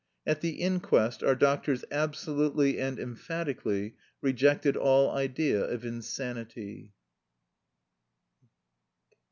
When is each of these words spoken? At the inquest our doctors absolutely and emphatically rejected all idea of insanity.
At 0.25 0.41
the 0.41 0.53
inquest 0.53 1.21
our 1.23 1.35
doctors 1.35 1.85
absolutely 1.91 2.79
and 2.79 2.97
emphatically 2.99 3.97
rejected 4.19 4.75
all 4.75 5.11
idea 5.11 5.63
of 5.63 5.85
insanity. 5.85 6.91